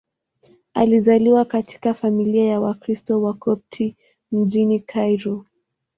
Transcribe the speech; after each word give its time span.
Alizaliwa 0.73 1.45
katika 1.45 1.93
familia 1.93 2.45
ya 2.49 2.59
Wakristo 2.59 3.21
Wakopti 3.21 3.95
mjini 4.31 4.79
Kairo. 4.79 5.45